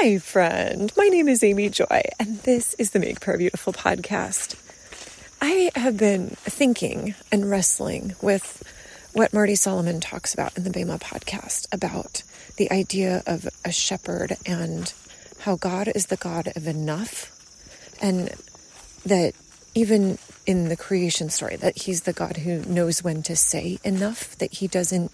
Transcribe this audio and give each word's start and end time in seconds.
Hi, 0.00 0.18
friend. 0.18 0.92
My 0.96 1.08
name 1.08 1.26
is 1.26 1.42
Amy 1.42 1.70
Joy, 1.70 2.02
and 2.20 2.38
this 2.42 2.74
is 2.74 2.92
the 2.92 3.00
Make 3.00 3.18
Prayer 3.18 3.36
Beautiful 3.36 3.72
podcast. 3.72 4.54
I 5.42 5.72
have 5.74 5.96
been 5.96 6.28
thinking 6.28 7.16
and 7.32 7.50
wrestling 7.50 8.14
with 8.22 8.62
what 9.12 9.32
Marty 9.32 9.56
Solomon 9.56 9.98
talks 9.98 10.32
about 10.32 10.56
in 10.56 10.62
the 10.62 10.70
Bema 10.70 11.00
podcast 11.00 11.66
about 11.72 12.22
the 12.58 12.70
idea 12.70 13.24
of 13.26 13.48
a 13.64 13.72
shepherd 13.72 14.36
and 14.46 14.94
how 15.40 15.56
God 15.56 15.90
is 15.92 16.06
the 16.06 16.16
God 16.16 16.52
of 16.54 16.68
enough, 16.68 17.32
and 18.00 18.32
that 19.04 19.34
even 19.74 20.16
in 20.46 20.68
the 20.68 20.76
creation 20.76 21.28
story, 21.28 21.56
that 21.56 21.76
He's 21.76 22.02
the 22.02 22.12
God 22.12 22.36
who 22.36 22.60
knows 22.66 23.02
when 23.02 23.24
to 23.24 23.34
say 23.34 23.80
enough, 23.82 24.36
that 24.38 24.52
He 24.52 24.68
doesn't 24.68 25.10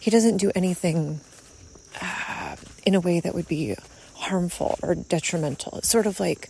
He 0.00 0.10
doesn't 0.10 0.38
do 0.38 0.50
anything 0.54 1.20
uh, 2.00 2.56
in 2.86 2.94
a 2.94 3.00
way 3.00 3.20
that 3.20 3.34
would 3.34 3.48
be 3.48 3.76
harmful 4.28 4.78
or 4.82 4.94
detrimental. 4.94 5.78
It's 5.78 5.88
sort 5.88 6.06
of 6.06 6.20
like 6.20 6.48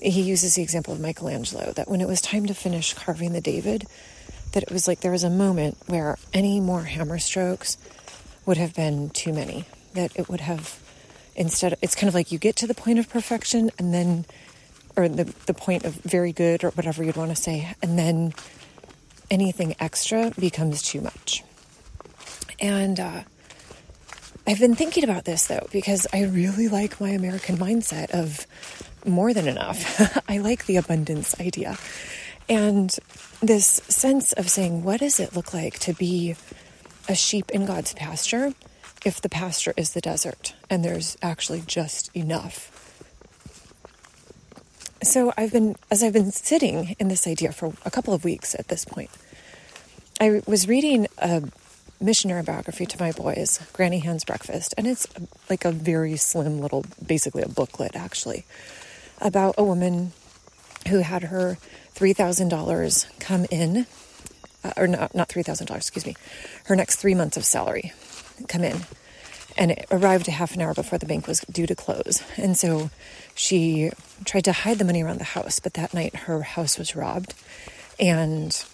he 0.00 0.22
uses 0.22 0.54
the 0.54 0.62
example 0.62 0.92
of 0.92 1.00
Michelangelo 1.00 1.72
that 1.72 1.88
when 1.88 2.00
it 2.00 2.08
was 2.08 2.20
time 2.20 2.46
to 2.46 2.54
finish 2.54 2.94
carving 2.94 3.32
the 3.32 3.40
David, 3.40 3.86
that 4.52 4.62
it 4.62 4.70
was 4.70 4.86
like 4.86 5.00
there 5.00 5.12
was 5.12 5.24
a 5.24 5.30
moment 5.30 5.78
where 5.86 6.18
any 6.32 6.60
more 6.60 6.82
hammer 6.82 7.18
strokes 7.18 7.78
would 8.44 8.56
have 8.56 8.74
been 8.74 9.10
too 9.10 9.32
many. 9.32 9.64
That 9.94 10.12
it 10.16 10.28
would 10.28 10.40
have 10.40 10.80
instead 11.34 11.76
it's 11.80 11.94
kind 11.94 12.08
of 12.08 12.14
like 12.14 12.32
you 12.32 12.38
get 12.38 12.56
to 12.56 12.66
the 12.66 12.74
point 12.74 12.98
of 12.98 13.08
perfection 13.08 13.70
and 13.78 13.94
then 13.94 14.24
or 14.96 15.08
the 15.08 15.24
the 15.46 15.54
point 15.54 15.84
of 15.84 15.94
very 15.94 16.32
good 16.32 16.64
or 16.64 16.70
whatever 16.70 17.02
you'd 17.02 17.16
want 17.16 17.30
to 17.30 17.36
say 17.36 17.74
and 17.82 17.98
then 17.98 18.34
anything 19.30 19.74
extra 19.80 20.30
becomes 20.38 20.82
too 20.82 21.00
much. 21.00 21.42
And 22.60 23.00
uh, 23.00 23.22
I've 24.46 24.58
been 24.58 24.74
thinking 24.74 25.04
about 25.04 25.24
this 25.24 25.46
though, 25.46 25.68
because 25.72 26.06
I 26.12 26.24
really 26.24 26.68
like 26.68 27.00
my 27.00 27.10
American 27.10 27.56
mindset 27.56 28.10
of 28.10 28.46
more 29.06 29.32
than 29.32 29.46
enough. 29.46 30.00
I 30.28 30.38
like 30.38 30.66
the 30.66 30.76
abundance 30.76 31.38
idea. 31.40 31.76
And 32.48 32.94
this 33.40 33.80
sense 33.88 34.32
of 34.32 34.50
saying, 34.50 34.82
what 34.82 35.00
does 35.00 35.20
it 35.20 35.36
look 35.36 35.54
like 35.54 35.78
to 35.80 35.92
be 35.92 36.34
a 37.08 37.14
sheep 37.14 37.50
in 37.50 37.66
God's 37.66 37.94
pasture 37.94 38.52
if 39.04 39.20
the 39.20 39.28
pasture 39.28 39.74
is 39.76 39.92
the 39.92 40.00
desert 40.00 40.54
and 40.68 40.84
there's 40.84 41.16
actually 41.22 41.62
just 41.66 42.14
enough? 42.16 42.68
So 45.04 45.32
I've 45.36 45.52
been, 45.52 45.76
as 45.90 46.02
I've 46.02 46.12
been 46.12 46.32
sitting 46.32 46.96
in 46.98 47.08
this 47.08 47.26
idea 47.26 47.52
for 47.52 47.72
a 47.84 47.90
couple 47.90 48.14
of 48.14 48.24
weeks 48.24 48.54
at 48.56 48.68
this 48.68 48.84
point, 48.84 49.10
I 50.20 50.42
was 50.46 50.68
reading 50.68 51.06
a 51.18 51.42
missionary 52.02 52.42
biography 52.42 52.86
to 52.86 53.00
my 53.00 53.12
boys, 53.12 53.60
Granny 53.72 54.00
Han's 54.00 54.24
Breakfast, 54.24 54.74
and 54.76 54.86
it's 54.86 55.06
like 55.48 55.64
a 55.64 55.72
very 55.72 56.16
slim 56.16 56.60
little, 56.60 56.84
basically 57.04 57.42
a 57.42 57.48
booklet 57.48 57.96
actually, 57.96 58.44
about 59.20 59.54
a 59.58 59.64
woman 59.64 60.12
who 60.88 60.98
had 60.98 61.24
her 61.24 61.58
$3,000 61.94 63.18
come 63.20 63.46
in, 63.50 63.86
uh, 64.64 64.72
or 64.76 64.86
not, 64.86 65.14
not 65.14 65.28
$3,000, 65.28 65.76
excuse 65.76 66.06
me, 66.06 66.16
her 66.64 66.76
next 66.76 66.96
three 66.96 67.14
months 67.14 67.36
of 67.36 67.44
salary 67.44 67.92
come 68.48 68.64
in. 68.64 68.80
And 69.56 69.70
it 69.70 69.86
arrived 69.90 70.28
a 70.28 70.32
half 70.32 70.54
an 70.54 70.62
hour 70.62 70.72
before 70.72 70.98
the 70.98 71.06
bank 71.06 71.26
was 71.26 71.40
due 71.40 71.66
to 71.66 71.74
close. 71.74 72.22
And 72.36 72.56
so 72.56 72.90
she 73.34 73.90
tried 74.24 74.44
to 74.44 74.52
hide 74.52 74.78
the 74.78 74.84
money 74.84 75.02
around 75.02 75.18
the 75.18 75.24
house, 75.24 75.60
but 75.60 75.74
that 75.74 75.92
night 75.92 76.16
her 76.16 76.42
house 76.42 76.78
was 76.78 76.96
robbed 76.96 77.34
and 78.00 78.64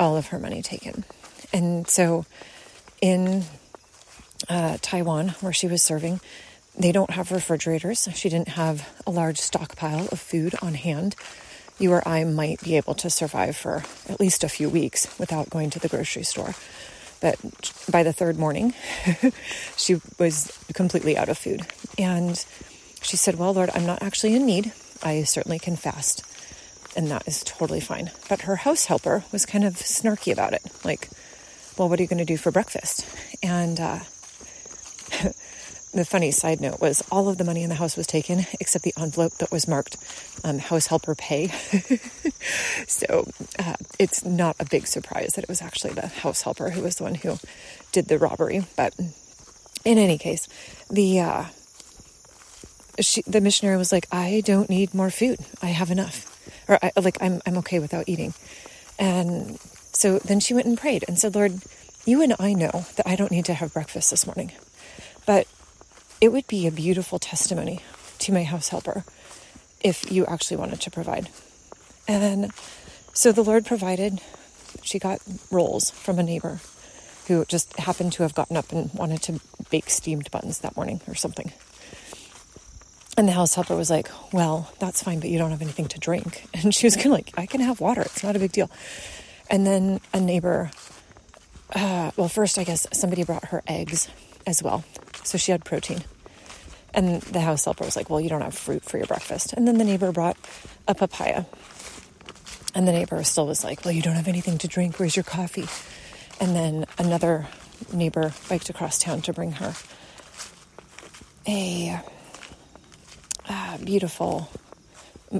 all 0.00 0.16
of 0.16 0.28
her 0.28 0.38
money 0.38 0.62
taken. 0.62 1.04
And 1.52 1.86
so 1.86 2.24
in 3.02 3.44
uh, 4.48 4.78
Taiwan, 4.80 5.30
where 5.40 5.52
she 5.52 5.66
was 5.66 5.82
serving, 5.82 6.20
they 6.78 6.92
don't 6.92 7.10
have 7.10 7.30
refrigerators. 7.30 8.08
She 8.14 8.30
didn't 8.30 8.48
have 8.48 8.88
a 9.06 9.10
large 9.10 9.38
stockpile 9.38 10.08
of 10.10 10.18
food 10.18 10.54
on 10.62 10.74
hand. 10.74 11.16
You 11.78 11.92
or 11.92 12.06
I 12.08 12.24
might 12.24 12.62
be 12.62 12.76
able 12.76 12.94
to 12.94 13.10
survive 13.10 13.56
for 13.56 13.82
at 14.08 14.20
least 14.20 14.44
a 14.44 14.48
few 14.48 14.70
weeks 14.70 15.18
without 15.18 15.50
going 15.50 15.68
to 15.70 15.78
the 15.78 15.88
grocery 15.88 16.22
store. 16.22 16.54
But 17.20 17.36
by 17.90 18.02
the 18.02 18.12
third 18.12 18.38
morning, 18.38 18.74
she 19.76 20.00
was 20.18 20.56
completely 20.72 21.16
out 21.16 21.28
of 21.28 21.38
food. 21.38 21.62
And 21.98 22.42
she 23.02 23.16
said, 23.16 23.36
Well, 23.36 23.52
Lord, 23.52 23.70
I'm 23.74 23.86
not 23.86 24.02
actually 24.02 24.34
in 24.34 24.46
need. 24.46 24.72
I 25.02 25.24
certainly 25.24 25.58
can 25.58 25.76
fast. 25.76 26.24
And 26.96 27.08
that 27.08 27.26
is 27.26 27.42
totally 27.42 27.80
fine. 27.80 28.10
But 28.28 28.42
her 28.42 28.56
house 28.56 28.86
helper 28.86 29.24
was 29.32 29.46
kind 29.46 29.64
of 29.64 29.74
snarky 29.74 30.32
about 30.32 30.52
it. 30.52 30.62
Like, 30.84 31.08
well, 31.76 31.88
what 31.88 31.98
are 31.98 32.02
you 32.02 32.08
going 32.08 32.18
to 32.18 32.24
do 32.24 32.36
for 32.36 32.50
breakfast? 32.50 33.06
And 33.42 33.80
uh, 33.80 33.98
the 35.92 36.04
funny 36.04 36.30
side 36.30 36.60
note 36.60 36.80
was 36.80 37.02
all 37.10 37.28
of 37.28 37.38
the 37.38 37.44
money 37.44 37.62
in 37.62 37.68
the 37.68 37.76
house 37.76 37.96
was 37.96 38.06
taken 38.06 38.46
except 38.60 38.84
the 38.84 38.94
envelope 38.98 39.32
that 39.34 39.50
was 39.50 39.68
marked 39.68 39.96
um, 40.44 40.58
house 40.58 40.86
helper 40.86 41.14
pay. 41.14 41.48
so 42.86 43.26
uh, 43.58 43.74
it's 43.98 44.24
not 44.24 44.56
a 44.58 44.64
big 44.64 44.86
surprise 44.86 45.34
that 45.34 45.44
it 45.44 45.48
was 45.48 45.62
actually 45.62 45.94
the 45.94 46.08
house 46.08 46.42
helper 46.42 46.70
who 46.70 46.82
was 46.82 46.96
the 46.96 47.04
one 47.04 47.14
who 47.14 47.38
did 47.92 48.08
the 48.08 48.18
robbery. 48.18 48.64
But 48.76 48.94
in 49.84 49.98
any 49.98 50.18
case, 50.18 50.48
the 50.90 51.20
uh, 51.20 51.44
she, 53.00 53.22
the 53.22 53.40
missionary 53.40 53.76
was 53.76 53.92
like, 53.92 54.06
"I 54.12 54.42
don't 54.44 54.70
need 54.70 54.94
more 54.94 55.10
food. 55.10 55.40
I 55.62 55.68
have 55.68 55.90
enough." 55.90 56.28
Or 56.68 56.78
I, 56.82 56.92
like 57.00 57.18
I'm 57.20 57.40
I'm 57.46 57.58
okay 57.58 57.78
without 57.78 58.08
eating. 58.08 58.34
And 58.98 59.58
so 59.92 60.18
then 60.18 60.40
she 60.40 60.54
went 60.54 60.66
and 60.66 60.78
prayed 60.78 61.04
and 61.06 61.18
said, 61.18 61.34
Lord, 61.34 61.60
you 62.04 62.22
and 62.22 62.34
I 62.38 62.52
know 62.52 62.86
that 62.96 63.06
I 63.06 63.16
don't 63.16 63.30
need 63.30 63.44
to 63.46 63.54
have 63.54 63.72
breakfast 63.72 64.10
this 64.10 64.26
morning, 64.26 64.52
but 65.26 65.46
it 66.20 66.32
would 66.32 66.46
be 66.46 66.66
a 66.66 66.72
beautiful 66.72 67.18
testimony 67.18 67.80
to 68.20 68.32
my 68.32 68.44
house 68.44 68.68
helper 68.68 69.04
if 69.80 70.10
you 70.10 70.24
actually 70.26 70.56
wanted 70.56 70.80
to 70.80 70.90
provide. 70.90 71.28
And 72.08 72.52
so 73.12 73.32
the 73.32 73.44
Lord 73.44 73.66
provided. 73.66 74.20
She 74.82 74.98
got 74.98 75.20
rolls 75.50 75.90
from 75.90 76.18
a 76.18 76.22
neighbor 76.22 76.60
who 77.28 77.44
just 77.44 77.76
happened 77.78 78.12
to 78.14 78.22
have 78.22 78.34
gotten 78.34 78.56
up 78.56 78.72
and 78.72 78.92
wanted 78.94 79.22
to 79.22 79.40
bake 79.70 79.90
steamed 79.90 80.30
buns 80.30 80.58
that 80.60 80.76
morning 80.76 81.00
or 81.06 81.14
something. 81.14 81.52
And 83.16 83.28
the 83.28 83.32
house 83.32 83.54
helper 83.54 83.76
was 83.76 83.90
like, 83.90 84.08
Well, 84.32 84.72
that's 84.78 85.02
fine, 85.02 85.20
but 85.20 85.28
you 85.28 85.38
don't 85.38 85.50
have 85.50 85.62
anything 85.62 85.88
to 85.88 85.98
drink. 86.00 86.46
And 86.54 86.74
she 86.74 86.86
was 86.86 86.96
kind 86.96 87.06
of 87.06 87.12
like, 87.12 87.32
I 87.36 87.46
can 87.46 87.60
have 87.60 87.80
water. 87.80 88.02
It's 88.02 88.22
not 88.22 88.36
a 88.36 88.38
big 88.38 88.52
deal. 88.52 88.70
And 89.52 89.66
then 89.66 90.00
a 90.14 90.18
neighbor, 90.18 90.70
uh, 91.74 92.10
well, 92.16 92.28
first, 92.28 92.58
I 92.58 92.64
guess 92.64 92.86
somebody 92.92 93.22
brought 93.22 93.44
her 93.48 93.62
eggs 93.66 94.08
as 94.46 94.62
well. 94.62 94.82
So 95.24 95.36
she 95.36 95.52
had 95.52 95.62
protein. 95.62 96.02
And 96.94 97.20
the 97.20 97.40
house 97.40 97.66
helper 97.66 97.84
was 97.84 97.94
like, 97.94 98.08
Well, 98.08 98.20
you 98.20 98.30
don't 98.30 98.40
have 98.40 98.54
fruit 98.54 98.82
for 98.82 98.96
your 98.96 99.06
breakfast. 99.06 99.52
And 99.52 99.68
then 99.68 99.76
the 99.76 99.84
neighbor 99.84 100.10
brought 100.10 100.38
a 100.88 100.94
papaya. 100.94 101.44
And 102.74 102.88
the 102.88 102.92
neighbor 102.92 103.22
still 103.24 103.46
was 103.46 103.62
like, 103.62 103.84
Well, 103.84 103.92
you 103.92 104.02
don't 104.02 104.14
have 104.14 104.28
anything 104.28 104.56
to 104.58 104.68
drink. 104.68 104.98
Where's 104.98 105.16
your 105.16 105.22
coffee? 105.22 105.68
And 106.40 106.56
then 106.56 106.86
another 106.98 107.46
neighbor 107.92 108.32
biked 108.48 108.70
across 108.70 108.98
town 108.98 109.20
to 109.22 109.32
bring 109.34 109.52
her 109.52 109.74
a 111.46 112.00
uh, 113.48 113.78
beautiful 113.78 114.48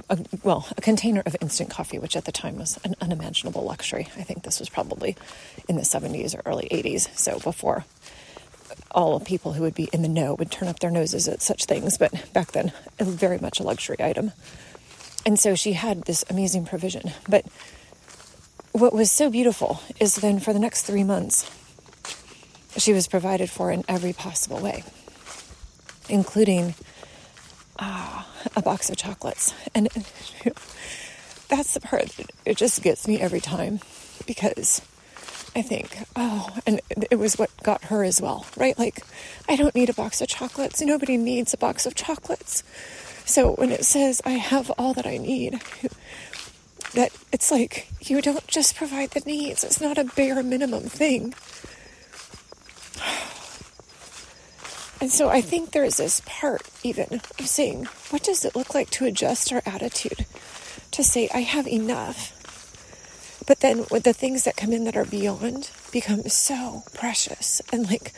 a, 0.09 0.19
well, 0.43 0.67
a 0.77 0.81
container 0.81 1.23
of 1.27 1.37
instant 1.41 1.71
coffee, 1.71 1.99
which 1.99 2.17
at 2.17 2.25
the 2.25 2.33
time 2.33 2.59
was 2.59 2.79
an 2.85 2.95
unimaginable 3.01 3.63
luxury. 3.65 4.09
I 4.17 4.23
think 4.23 4.43
this 4.43 4.59
was 4.59 4.69
probably 4.69 5.17
in 5.69 5.77
the 5.77 5.83
70s 5.83 6.35
or 6.35 6.43
early 6.47 6.69
80s, 6.71 7.15
so 7.17 7.39
before 7.39 7.85
all 8.91 9.21
people 9.21 9.53
who 9.53 9.63
would 9.63 9.75
be 9.75 9.89
in 9.93 10.03
the 10.03 10.09
know 10.09 10.35
would 10.35 10.51
turn 10.51 10.69
up 10.69 10.81
their 10.81 10.91
noses 10.91 11.29
at 11.29 11.43
such 11.43 11.65
things, 11.65 11.99
but 11.99 12.33
back 12.33 12.53
then, 12.53 12.73
it 12.99 13.05
was 13.05 13.15
very 13.15 13.39
much 13.39 13.61
a 13.61 13.63
luxury 13.63 13.97
item. 14.01 14.33
And 15.25 15.39
so 15.39 15.55
she 15.55 15.73
had 15.73 16.03
this 16.03 16.25
amazing 16.29 16.67
provision. 16.67 17.13
But 17.29 17.47
what 18.73 18.93
was 18.93 19.11
so 19.11 19.31
beautiful 19.31 19.81
is 20.01 20.17
then 20.17 20.41
for 20.41 20.53
the 20.53 20.59
next 20.59 20.83
three 20.83 21.05
months, 21.05 21.51
she 22.77 22.93
was 22.93 23.07
provided 23.07 23.51
for 23.51 23.71
in 23.71 23.85
every 23.89 24.13
possible 24.13 24.59
way, 24.59 24.83
including 26.09 26.75
a 28.57 28.63
box 28.63 28.91
of 28.91 28.97
chocolates. 28.97 29.55
And 29.75 29.87
that's 31.49 31.75
the 31.75 31.81
part, 31.81 32.09
that 32.09 32.31
it 32.45 32.57
just 32.57 32.83
gets 32.83 33.07
me 33.07 33.21
every 33.21 33.41
time 33.41 33.81
because 34.27 34.81
I 35.55 35.63
think, 35.63 35.99
oh, 36.17 36.49
and 36.67 36.81
it 37.11 37.17
was 37.19 37.37
what 37.37 37.51
got 37.63 37.85
her 37.85 38.05
as 38.05 38.21
well, 38.21 38.47
right? 38.57 38.79
Like, 38.79 39.01
I 39.49 39.57
don't 39.57 39.75
need 39.75 39.91
a 39.91 39.95
box 39.95 40.21
of 40.21 40.29
chocolates. 40.29 40.81
Nobody 40.81 41.17
needs 41.17 41.53
a 41.53 41.59
box 41.59 41.85
of 41.85 41.95
chocolates. 41.95 42.63
So 43.25 43.53
when 43.53 43.71
it 43.71 43.85
says, 43.85 44.23
I 44.25 44.31
have 44.33 44.71
all 44.79 44.95
that 44.95 45.07
I 45.07 45.19
need, 45.19 45.61
that 46.95 47.11
it's 47.33 47.51
like 47.51 47.89
you 48.01 48.21
don't 48.23 48.47
just 48.47 48.77
provide 48.77 49.11
the 49.11 49.21
needs, 49.21 49.63
it's 49.63 49.81
not 49.81 49.99
a 49.99 50.05
bare 50.05 50.43
minimum 50.43 50.85
thing. 50.85 51.35
And 55.03 55.11
so 55.11 55.29
I 55.29 55.41
think 55.41 55.73
there's 55.73 55.97
this 55.97 56.23
part 56.27 56.63
even 56.85 57.21
of 57.41 57.49
saying, 57.49 57.87
what 58.11 58.23
does 58.23 58.45
it 58.45 58.55
look 58.55 58.73
like 58.73 58.89
to 58.91 59.05
adjust 59.05 59.53
our 59.53 59.61
attitude 59.67 60.27
to 60.93 61.03
say, 61.03 61.29
I 61.35 61.41
have 61.41 61.67
enough? 61.67 62.39
But 63.45 63.59
then 63.59 63.85
with 63.91 64.05
the 64.05 64.13
things 64.13 64.45
that 64.45 64.57
come 64.57 64.73
in 64.73 64.85
that 64.85 64.97
are 64.97 65.05
beyond 65.05 65.73
become 65.91 66.29
so 66.29 66.85
precious 66.95 67.61
and 67.73 67.91
like, 67.91 68.13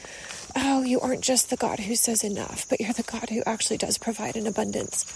oh, 0.55 0.83
you 0.83 1.01
aren't 1.01 1.25
just 1.25 1.49
the 1.49 1.57
God 1.57 1.79
who 1.81 1.97
says 1.97 2.23
enough, 2.23 2.69
but 2.69 2.79
you're 2.79 2.93
the 2.93 3.03
God 3.03 3.31
who 3.31 3.43
actually 3.47 3.79
does 3.79 3.97
provide 3.97 4.37
an 4.37 4.47
abundance. 4.47 5.07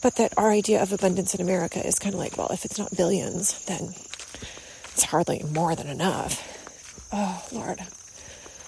But 0.00 0.16
that 0.16 0.32
our 0.38 0.50
idea 0.50 0.82
of 0.82 0.90
abundance 0.90 1.34
in 1.34 1.42
America 1.42 1.86
is 1.86 1.98
kind 1.98 2.14
of 2.14 2.18
like, 2.18 2.38
well, 2.38 2.48
if 2.50 2.64
it's 2.64 2.78
not 2.78 2.96
billions, 2.96 3.62
then 3.66 3.94
it's 4.94 5.04
hardly 5.04 5.42
more 5.52 5.76
than 5.76 5.88
enough. 5.88 6.42
Oh, 7.12 7.46
Lord. 7.52 7.82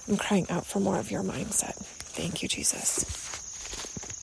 I'm 0.09 0.17
crying 0.17 0.47
out 0.51 0.67
for 0.67 0.81
more 0.81 0.99
of 0.99 1.11
your 1.11 1.23
mindset. 1.23 1.77
Thank 1.77 2.43
you, 2.43 2.49
Jesus. 2.49 3.34